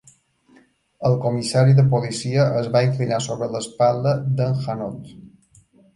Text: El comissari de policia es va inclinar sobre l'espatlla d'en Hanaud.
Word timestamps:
El 1.09 1.17
comissari 1.25 1.75
de 1.81 1.85
policia 1.91 2.45
es 2.63 2.69
va 2.77 2.81
inclinar 2.87 3.19
sobre 3.27 3.51
l'espatlla 3.57 4.15
d'en 4.41 4.57
Hanaud. 4.65 5.13